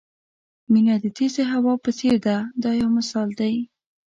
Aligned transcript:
مینه 0.71 0.95
د 1.03 1.05
تېزې 1.17 1.43
هوا 1.51 1.73
په 1.83 1.89
څېر 1.99 2.15
ده 2.25 2.37
دا 2.63 2.71
یو 2.81 2.89
مثال 2.97 3.29
دی. 3.39 3.55